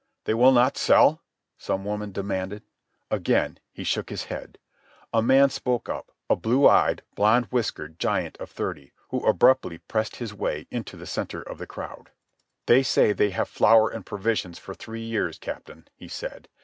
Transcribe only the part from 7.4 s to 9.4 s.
whiskered giant of thirty, who